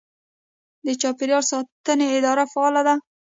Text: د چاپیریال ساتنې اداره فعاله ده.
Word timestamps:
د 0.85 0.87
چاپیریال 1.01 1.43
ساتنې 1.51 2.07
اداره 2.17 2.45
فعاله 2.51 2.81
ده. 2.87 2.95